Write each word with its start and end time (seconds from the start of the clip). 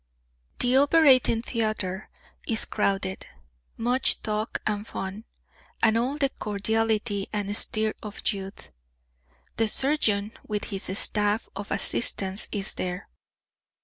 The 0.57 0.77
operating 0.77 1.43
theatre 1.43 2.09
is 2.47 2.65
crowded; 2.65 3.27
much 3.77 4.19
talk 4.23 4.59
and 4.65 4.87
fun, 4.87 5.25
and 5.83 5.95
all 5.95 6.17
the 6.17 6.29
cordiality 6.29 7.27
and 7.31 7.55
stir 7.55 7.93
of 8.01 8.27
youth. 8.33 8.69
The 9.57 9.67
surgeon 9.67 10.31
with 10.43 10.63
his 10.63 10.97
staff 10.97 11.47
of 11.55 11.69
assistants 11.69 12.47
is 12.51 12.73
there. 12.73 13.09